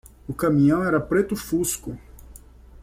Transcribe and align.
O 0.27 0.33
caminhão 0.33 0.83
era 0.83 0.99
preto 0.99 1.35
fusco. 1.35 1.95